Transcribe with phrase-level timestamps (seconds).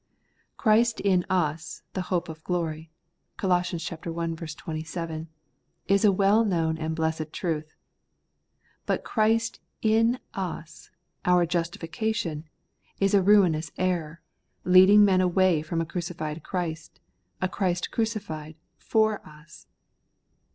[0.63, 2.91] 'Christ in us, the hope of glory'
[3.37, 3.51] (Col.
[3.51, 5.27] i 27),
[5.87, 7.75] is a well known and blessed truth;
[8.87, 10.89] but Christ in us,
[11.23, 12.49] our justification,
[12.99, 14.21] is a ruinous error,
[14.63, 16.99] leading men away from a crucified Christ—
[17.39, 19.67] a Christ crucified FOR us.